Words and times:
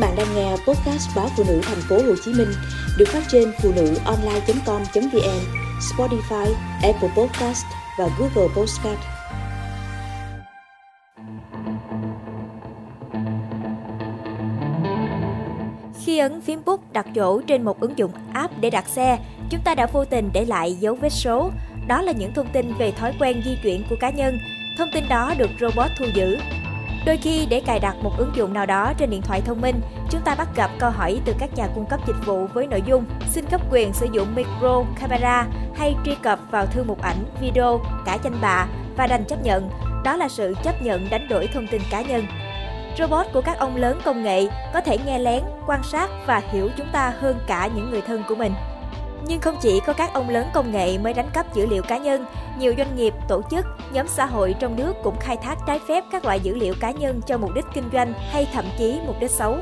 bạn 0.00 0.16
đang 0.16 0.34
nghe 0.34 0.50
podcast 0.50 1.16
báo 1.16 1.28
phụ 1.36 1.44
nữ 1.48 1.60
thành 1.62 1.80
phố 1.88 1.96
Hồ 1.96 2.14
Chí 2.24 2.32
Minh 2.32 2.48
được 2.98 3.08
phát 3.08 3.22
trên 3.28 3.52
phụ 3.62 3.72
nữ 3.76 3.94
online.com.vn, 4.04 5.40
Spotify, 5.80 6.52
Apple 6.82 7.08
Podcast 7.16 7.64
và 7.98 8.08
Google 8.18 8.54
Podcast. 8.56 8.98
Khi 16.04 16.18
ấn 16.18 16.40
phím 16.40 16.62
bút 16.66 16.92
đặt 16.92 17.06
chỗ 17.14 17.40
trên 17.40 17.62
một 17.62 17.80
ứng 17.80 17.98
dụng 17.98 18.12
app 18.32 18.60
để 18.60 18.70
đặt 18.70 18.88
xe, 18.88 19.18
chúng 19.50 19.60
ta 19.64 19.74
đã 19.74 19.86
vô 19.86 20.04
tình 20.04 20.30
để 20.32 20.44
lại 20.44 20.72
dấu 20.72 20.94
vết 20.94 21.12
số. 21.12 21.50
Đó 21.86 22.02
là 22.02 22.12
những 22.12 22.34
thông 22.34 22.52
tin 22.52 22.74
về 22.78 22.90
thói 22.92 23.14
quen 23.20 23.42
di 23.44 23.58
chuyển 23.62 23.84
của 23.90 23.96
cá 24.00 24.10
nhân. 24.10 24.38
Thông 24.78 24.88
tin 24.92 25.04
đó 25.08 25.34
được 25.38 25.50
robot 25.60 25.90
thu 25.98 26.06
giữ 26.14 26.38
Đôi 27.06 27.16
khi 27.16 27.46
để 27.46 27.60
cài 27.60 27.80
đặt 27.80 27.96
một 28.02 28.12
ứng 28.18 28.32
dụng 28.34 28.52
nào 28.52 28.66
đó 28.66 28.92
trên 28.98 29.10
điện 29.10 29.22
thoại 29.22 29.40
thông 29.40 29.60
minh, 29.60 29.80
chúng 30.10 30.20
ta 30.20 30.34
bắt 30.34 30.48
gặp 30.56 30.70
câu 30.78 30.90
hỏi 30.90 31.20
từ 31.24 31.34
các 31.38 31.50
nhà 31.54 31.66
cung 31.74 31.86
cấp 31.86 32.00
dịch 32.06 32.26
vụ 32.26 32.46
với 32.46 32.66
nội 32.66 32.82
dung 32.86 33.04
xin 33.30 33.44
cấp 33.46 33.60
quyền 33.70 33.92
sử 33.92 34.08
dụng 34.12 34.34
micro, 34.34 34.84
camera 35.00 35.46
hay 35.76 35.96
truy 36.04 36.14
cập 36.22 36.38
vào 36.50 36.66
thư 36.66 36.82
mục 36.82 37.02
ảnh, 37.02 37.24
video, 37.40 37.80
cả 38.06 38.18
danh 38.24 38.40
bạ 38.40 38.66
và 38.96 39.06
đành 39.06 39.24
chấp 39.24 39.42
nhận. 39.42 39.70
Đó 40.04 40.16
là 40.16 40.28
sự 40.28 40.54
chấp 40.62 40.82
nhận 40.82 41.10
đánh 41.10 41.28
đổi 41.28 41.46
thông 41.46 41.66
tin 41.66 41.82
cá 41.90 42.02
nhân. 42.02 42.26
Robot 42.98 43.26
của 43.32 43.40
các 43.40 43.58
ông 43.58 43.76
lớn 43.76 44.00
công 44.04 44.22
nghệ 44.22 44.46
có 44.74 44.80
thể 44.80 44.98
nghe 45.06 45.18
lén, 45.18 45.42
quan 45.66 45.82
sát 45.82 46.10
và 46.26 46.42
hiểu 46.52 46.68
chúng 46.76 46.88
ta 46.92 47.12
hơn 47.20 47.38
cả 47.46 47.68
những 47.74 47.90
người 47.90 48.00
thân 48.00 48.22
của 48.28 48.34
mình. 48.34 48.52
Nhưng 49.26 49.40
không 49.40 49.56
chỉ 49.60 49.80
có 49.86 49.92
các 49.92 50.12
ông 50.12 50.28
lớn 50.28 50.46
công 50.52 50.72
nghệ 50.72 50.98
mới 50.98 51.14
đánh 51.14 51.28
cắp 51.32 51.54
dữ 51.54 51.66
liệu 51.66 51.82
cá 51.82 51.98
nhân, 51.98 52.26
nhiều 52.58 52.74
doanh 52.76 52.96
nghiệp, 52.96 53.14
tổ 53.28 53.42
chức, 53.50 53.66
nhóm 53.92 54.08
xã 54.08 54.26
hội 54.26 54.54
trong 54.60 54.76
nước 54.76 54.92
cũng 55.02 55.16
khai 55.20 55.36
thác 55.36 55.58
trái 55.66 55.78
phép 55.88 56.04
các 56.12 56.24
loại 56.24 56.40
dữ 56.40 56.54
liệu 56.54 56.74
cá 56.80 56.90
nhân 56.90 57.20
cho 57.26 57.38
mục 57.38 57.50
đích 57.54 57.64
kinh 57.74 57.90
doanh 57.92 58.12
hay 58.30 58.48
thậm 58.52 58.64
chí 58.78 59.00
mục 59.06 59.16
đích 59.20 59.30
xấu. 59.30 59.58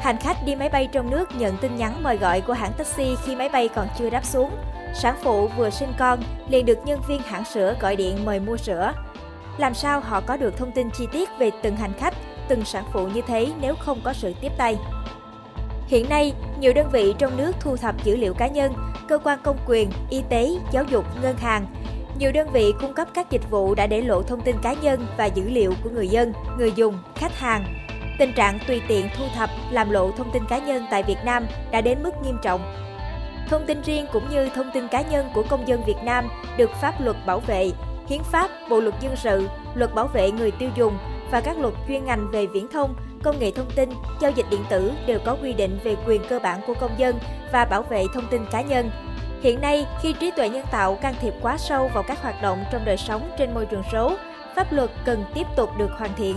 Hành 0.00 0.16
khách 0.16 0.36
đi 0.44 0.54
máy 0.54 0.68
bay 0.68 0.88
trong 0.92 1.10
nước 1.10 1.28
nhận 1.38 1.56
tin 1.56 1.76
nhắn 1.76 2.02
mời 2.02 2.16
gọi 2.16 2.40
của 2.40 2.52
hãng 2.52 2.72
taxi 2.72 3.16
khi 3.24 3.36
máy 3.36 3.48
bay 3.48 3.68
còn 3.68 3.88
chưa 3.98 4.10
đáp 4.10 4.24
xuống. 4.24 4.50
Sản 4.94 5.16
phụ 5.22 5.48
vừa 5.56 5.70
sinh 5.70 5.92
con 5.98 6.22
liền 6.48 6.66
được 6.66 6.78
nhân 6.84 7.00
viên 7.08 7.22
hãng 7.22 7.44
sữa 7.44 7.76
gọi 7.80 7.96
điện 7.96 8.24
mời 8.24 8.40
mua 8.40 8.56
sữa. 8.56 8.92
Làm 9.58 9.74
sao 9.74 10.00
họ 10.00 10.20
có 10.20 10.36
được 10.36 10.56
thông 10.56 10.72
tin 10.72 10.90
chi 10.90 11.06
tiết 11.12 11.30
về 11.38 11.50
từng 11.62 11.76
hành 11.76 11.92
khách, 11.98 12.14
từng 12.48 12.64
sản 12.64 12.84
phụ 12.92 13.06
như 13.06 13.20
thế 13.26 13.52
nếu 13.60 13.74
không 13.74 14.00
có 14.04 14.12
sự 14.12 14.32
tiếp 14.40 14.52
tay? 14.58 14.78
Hiện 15.86 16.08
nay, 16.08 16.32
nhiều 16.62 16.72
đơn 16.72 16.88
vị 16.92 17.14
trong 17.18 17.36
nước 17.36 17.52
thu 17.60 17.76
thập 17.76 18.04
dữ 18.04 18.16
liệu 18.16 18.34
cá 18.34 18.46
nhân, 18.46 18.72
cơ 19.08 19.18
quan 19.18 19.38
công 19.42 19.56
quyền, 19.66 19.90
y 20.10 20.22
tế, 20.28 20.50
giáo 20.72 20.84
dục, 20.84 21.04
ngân 21.22 21.36
hàng. 21.36 21.66
Nhiều 22.18 22.32
đơn 22.32 22.48
vị 22.52 22.72
cung 22.80 22.94
cấp 22.94 23.08
các 23.14 23.30
dịch 23.30 23.50
vụ 23.50 23.74
đã 23.74 23.86
để 23.86 24.02
lộ 24.02 24.22
thông 24.22 24.40
tin 24.40 24.56
cá 24.62 24.74
nhân 24.82 25.06
và 25.16 25.26
dữ 25.26 25.48
liệu 25.48 25.74
của 25.84 25.90
người 25.90 26.08
dân, 26.08 26.32
người 26.58 26.72
dùng, 26.76 26.98
khách 27.14 27.38
hàng. 27.38 27.64
Tình 28.18 28.32
trạng 28.32 28.58
tùy 28.66 28.82
tiện 28.88 29.08
thu 29.16 29.24
thập, 29.34 29.50
làm 29.70 29.90
lộ 29.90 30.10
thông 30.10 30.30
tin 30.32 30.42
cá 30.48 30.58
nhân 30.58 30.86
tại 30.90 31.02
Việt 31.02 31.18
Nam 31.24 31.46
đã 31.70 31.80
đến 31.80 32.02
mức 32.02 32.10
nghiêm 32.24 32.36
trọng. 32.42 32.60
Thông 33.48 33.66
tin 33.66 33.82
riêng 33.82 34.06
cũng 34.12 34.30
như 34.30 34.48
thông 34.54 34.70
tin 34.74 34.88
cá 34.88 35.02
nhân 35.02 35.28
của 35.34 35.42
công 35.48 35.68
dân 35.68 35.82
Việt 35.86 36.02
Nam 36.04 36.28
được 36.56 36.70
pháp 36.80 37.00
luật 37.00 37.16
bảo 37.26 37.40
vệ, 37.40 37.70
hiến 38.08 38.22
pháp, 38.22 38.50
bộ 38.70 38.80
luật 38.80 38.94
dân 39.00 39.16
sự, 39.16 39.48
luật 39.74 39.94
bảo 39.94 40.06
vệ 40.06 40.30
người 40.30 40.50
tiêu 40.50 40.70
dùng 40.76 40.98
và 41.30 41.40
các 41.40 41.58
luật 41.58 41.74
chuyên 41.88 42.04
ngành 42.04 42.30
về 42.30 42.46
viễn 42.46 42.68
thông 42.68 42.94
công 43.22 43.38
nghệ 43.38 43.50
thông 43.50 43.70
tin, 43.76 43.90
giao 44.20 44.30
dịch 44.30 44.46
điện 44.50 44.64
tử 44.68 44.92
đều 45.06 45.18
có 45.24 45.36
quy 45.42 45.52
định 45.52 45.78
về 45.84 45.96
quyền 46.06 46.22
cơ 46.28 46.38
bản 46.38 46.60
của 46.66 46.74
công 46.80 46.98
dân 46.98 47.18
và 47.52 47.64
bảo 47.64 47.82
vệ 47.82 48.04
thông 48.14 48.26
tin 48.30 48.46
cá 48.50 48.60
nhân. 48.60 48.90
Hiện 49.42 49.60
nay, 49.60 49.86
khi 50.02 50.14
trí 50.20 50.30
tuệ 50.30 50.48
nhân 50.48 50.66
tạo 50.70 50.94
can 50.94 51.14
thiệp 51.20 51.34
quá 51.42 51.58
sâu 51.58 51.90
vào 51.94 52.02
các 52.02 52.22
hoạt 52.22 52.42
động 52.42 52.64
trong 52.72 52.84
đời 52.84 52.96
sống 52.96 53.30
trên 53.38 53.54
môi 53.54 53.66
trường 53.66 53.82
số, 53.92 54.16
pháp 54.56 54.72
luật 54.72 54.90
cần 55.04 55.24
tiếp 55.34 55.46
tục 55.56 55.70
được 55.78 55.90
hoàn 55.98 56.10
thiện. 56.16 56.36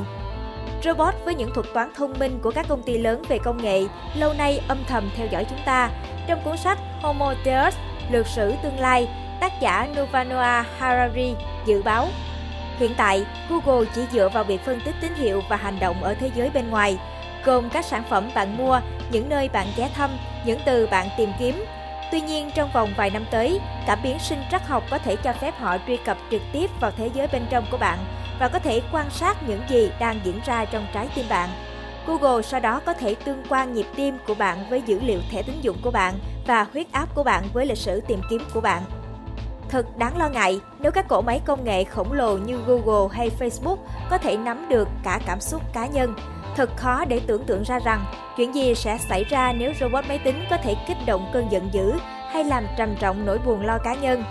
Robot 0.84 1.14
với 1.26 1.36
những 1.36 1.52
thuật 1.54 1.66
toán 1.74 1.90
thông 1.96 2.14
minh 2.20 2.40
của 2.44 2.52
các 2.52 2.66
công 2.70 2.82
ty 2.82 2.98
lớn 2.98 3.22
về 3.30 3.38
công 3.38 3.64
nghệ 3.64 3.84
lâu 4.16 4.34
nay 4.34 4.62
âm 4.68 4.78
thầm 4.88 5.10
theo 5.18 5.28
dõi 5.32 5.46
chúng 5.50 5.60
ta. 5.66 5.90
Trong 6.28 6.42
cuốn 6.44 6.58
sách 6.58 6.80
Homo 7.02 7.34
Deus, 7.46 7.76
lược 8.12 8.28
sử 8.28 8.54
tương 8.64 8.80
lai, 8.80 9.08
tác 9.42 9.52
giả 9.62 9.88
Novanoa 9.98 10.66
Harari 10.78 11.34
dự 11.66 11.82
báo 11.84 12.08
Hiện 12.80 12.94
tại, 12.98 13.26
Google 13.50 13.90
chỉ 13.96 14.02
dựa 14.12 14.30
vào 14.30 14.44
việc 14.44 14.66
phân 14.66 14.80
tích 14.86 14.96
tín 15.02 15.14
hiệu 15.16 15.42
và 15.50 15.56
hành 15.56 15.80
động 15.80 16.04
ở 16.04 16.14
thế 16.14 16.32
giới 16.36 16.50
bên 16.50 16.70
ngoài, 16.70 16.98
gồm 17.46 17.70
các 17.70 17.86
sản 17.86 18.04
phẩm 18.10 18.30
bạn 18.36 18.58
mua, 18.58 18.80
những 19.12 19.30
nơi 19.30 19.50
bạn 19.50 19.68
ghé 19.78 19.90
thăm, 19.94 20.10
những 20.46 20.60
từ 20.66 20.88
bạn 20.88 21.08
tìm 21.18 21.30
kiếm. 21.40 21.66
Tuy 22.12 22.22
nhiên, 22.22 22.52
trong 22.56 22.70
vòng 22.74 22.90
vài 22.98 23.10
năm 23.10 23.26
tới, 23.32 23.60
cảm 23.88 24.00
biến 24.04 24.20
sinh 24.20 24.40
trắc 24.52 24.68
học 24.68 24.84
có 24.90 24.98
thể 24.98 25.16
cho 25.16 25.34
phép 25.34 25.54
họ 25.60 25.78
truy 25.88 25.98
cập 25.98 26.18
trực 26.32 26.42
tiếp 26.54 26.70
vào 26.80 26.92
thế 26.98 27.10
giới 27.14 27.28
bên 27.28 27.46
trong 27.50 27.66
của 27.72 27.78
bạn 27.78 27.98
và 28.40 28.48
có 28.48 28.60
thể 28.60 28.82
quan 28.92 29.10
sát 29.10 29.38
những 29.48 29.62
gì 29.70 29.92
đang 30.00 30.20
diễn 30.24 30.40
ra 30.46 30.66
trong 30.66 30.88
trái 30.94 31.08
tim 31.16 31.26
bạn. 31.30 31.50
Google 32.08 32.42
sau 32.42 32.60
đó 32.60 32.82
có 32.86 32.94
thể 32.94 33.16
tương 33.16 33.44
quan 33.50 33.74
nhịp 33.74 33.86
tim 33.96 34.18
của 34.28 34.36
bạn 34.36 34.66
với 34.70 34.82
dữ 34.86 35.00
liệu 35.00 35.20
thẻ 35.32 35.42
tín 35.44 35.56
dụng 35.62 35.78
của 35.82 35.92
bạn 35.92 36.14
và 36.48 36.66
huyết 36.74 36.92
áp 36.92 37.16
của 37.16 37.24
bạn 37.24 37.44
với 37.54 37.66
lịch 37.66 37.78
sử 37.78 38.02
tìm 38.02 38.22
kiếm 38.30 38.42
của 38.54 38.62
bạn. 38.62 38.84
Thật 39.70 39.98
đáng 39.98 40.18
lo 40.18 40.30
ngại 40.30 40.60
nếu 40.80 40.92
các 40.92 41.08
cỗ 41.08 41.22
máy 41.22 41.42
công 41.46 41.64
nghệ 41.64 41.84
khổng 41.84 42.14
lồ 42.14 42.38
như 42.38 42.58
Google 42.68 43.16
hay 43.18 43.32
Facebook 43.40 43.78
có 44.10 44.18
thể 44.18 44.38
nắm 44.38 44.70
được 44.70 44.88
cả 45.04 45.20
cảm 45.26 45.40
xúc 45.40 45.62
cá 45.74 45.88
nhân. 45.88 46.16
Thật 46.56 46.70
khó 46.78 47.06
để 47.06 47.22
tưởng 47.28 47.44
tượng 47.46 47.64
ra 47.64 47.80
rằng 47.80 48.06
chuyện 48.38 48.56
gì 48.56 48.76
sẽ 48.76 48.98
xảy 49.10 49.24
ra 49.24 49.54
nếu 49.54 49.74
robot 49.80 50.06
máy 50.08 50.20
tính 50.24 50.44
có 50.50 50.58
thể 50.58 50.76
kích 50.88 50.98
động 51.06 51.30
cơn 51.34 51.52
giận 51.52 51.70
dữ 51.72 51.94
hay 52.32 52.44
làm 52.44 52.64
trầm 52.78 52.96
trọng 53.00 53.26
nỗi 53.26 53.40
buồn 53.46 53.66
lo 53.66 53.78
cá 53.78 53.94
nhân. 53.94 54.24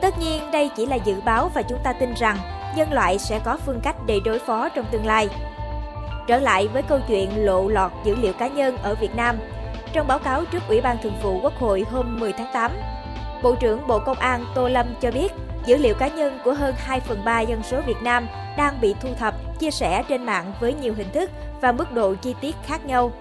Tất 0.00 0.18
nhiên 0.18 0.50
đây 0.50 0.70
chỉ 0.76 0.86
là 0.86 0.96
dự 0.96 1.20
báo 1.24 1.50
và 1.54 1.62
chúng 1.62 1.78
ta 1.84 1.92
tin 1.92 2.14
rằng 2.14 2.36
nhân 2.76 2.92
loại 2.92 3.18
sẽ 3.18 3.40
có 3.44 3.58
phương 3.66 3.80
cách 3.82 3.96
để 4.06 4.20
đối 4.24 4.38
phó 4.38 4.68
trong 4.68 4.86
tương 4.90 5.06
lai. 5.06 5.28
Trở 6.26 6.38
lại 6.38 6.68
với 6.68 6.82
câu 6.82 6.98
chuyện 7.08 7.44
lộ 7.44 7.68
lọt 7.68 7.92
dữ 8.04 8.14
liệu 8.14 8.32
cá 8.32 8.48
nhân 8.48 8.76
ở 8.76 8.94
Việt 8.94 9.16
Nam. 9.16 9.36
Trong 9.92 10.06
báo 10.06 10.18
cáo 10.18 10.44
trước 10.44 10.62
Ủy 10.68 10.80
ban 10.80 10.96
Thường 11.02 11.18
vụ 11.22 11.40
Quốc 11.42 11.52
hội 11.58 11.84
hôm 11.90 12.20
10 12.20 12.32
tháng 12.32 12.52
8, 12.52 12.72
Bộ 13.42 13.54
trưởng 13.54 13.86
Bộ 13.86 13.98
Công 13.98 14.18
an 14.18 14.44
Tô 14.54 14.68
Lâm 14.68 14.86
cho 15.00 15.10
biết, 15.10 15.32
dữ 15.66 15.76
liệu 15.76 15.94
cá 15.94 16.08
nhân 16.08 16.38
của 16.44 16.54
hơn 16.54 16.74
2 16.78 17.00
phần 17.00 17.24
3 17.24 17.40
dân 17.40 17.62
số 17.62 17.80
Việt 17.86 18.02
Nam 18.02 18.26
đang 18.56 18.80
bị 18.80 18.94
thu 19.00 19.08
thập, 19.18 19.34
chia 19.58 19.70
sẻ 19.70 20.02
trên 20.08 20.26
mạng 20.26 20.52
với 20.60 20.74
nhiều 20.74 20.94
hình 20.96 21.10
thức 21.12 21.30
và 21.60 21.72
mức 21.72 21.92
độ 21.92 22.14
chi 22.14 22.34
tiết 22.40 22.56
khác 22.66 22.86
nhau. 22.86 23.12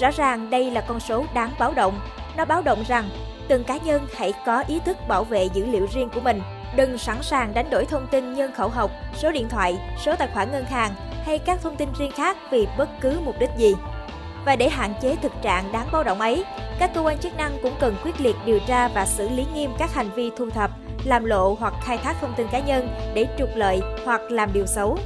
Rõ 0.00 0.10
ràng 0.10 0.50
đây 0.50 0.70
là 0.70 0.80
con 0.80 1.00
số 1.00 1.24
đáng 1.34 1.50
báo 1.58 1.72
động. 1.76 2.00
Nó 2.36 2.44
báo 2.44 2.62
động 2.62 2.84
rằng 2.88 3.08
từng 3.48 3.64
cá 3.64 3.76
nhân 3.76 4.06
hãy 4.16 4.32
có 4.46 4.64
ý 4.68 4.80
thức 4.84 4.96
bảo 5.08 5.24
vệ 5.24 5.44
dữ 5.44 5.66
liệu 5.66 5.86
riêng 5.92 6.08
của 6.14 6.20
mình. 6.20 6.42
Đừng 6.76 6.98
sẵn 6.98 7.22
sàng 7.22 7.54
đánh 7.54 7.70
đổi 7.70 7.84
thông 7.84 8.06
tin 8.06 8.32
nhân 8.32 8.52
khẩu 8.52 8.68
học, 8.68 8.90
số 9.14 9.32
điện 9.32 9.48
thoại, 9.48 9.78
số 10.04 10.16
tài 10.16 10.28
khoản 10.34 10.52
ngân 10.52 10.64
hàng 10.64 10.90
hay 11.24 11.38
các 11.38 11.58
thông 11.62 11.76
tin 11.76 11.88
riêng 11.98 12.12
khác 12.12 12.36
vì 12.50 12.68
bất 12.78 12.88
cứ 13.00 13.20
mục 13.24 13.34
đích 13.38 13.50
gì. 13.56 13.74
Và 14.44 14.56
để 14.56 14.68
hạn 14.68 14.94
chế 15.02 15.16
thực 15.16 15.32
trạng 15.42 15.72
đáng 15.72 15.88
báo 15.92 16.04
động 16.04 16.20
ấy, 16.20 16.44
các 16.78 16.90
cơ 16.94 17.00
quan 17.00 17.18
chức 17.18 17.36
năng 17.36 17.58
cũng 17.62 17.74
cần 17.80 17.96
quyết 18.04 18.20
liệt 18.20 18.36
điều 18.46 18.58
tra 18.66 18.88
và 18.88 19.06
xử 19.06 19.28
lý 19.28 19.46
nghiêm 19.54 19.70
các 19.78 19.94
hành 19.94 20.10
vi 20.14 20.30
thu 20.36 20.50
thập, 20.50 20.70
làm 21.04 21.24
lộ 21.24 21.56
hoặc 21.60 21.74
khai 21.82 21.98
thác 21.98 22.16
thông 22.20 22.34
tin 22.36 22.46
cá 22.52 22.58
nhân 22.58 22.88
để 23.14 23.26
trục 23.38 23.48
lợi 23.54 23.80
hoặc 24.04 24.20
làm 24.30 24.52
điều 24.52 24.66
xấu. 24.66 24.98